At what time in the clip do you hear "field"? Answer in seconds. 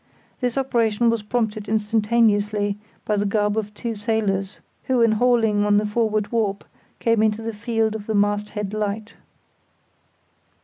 7.53-7.93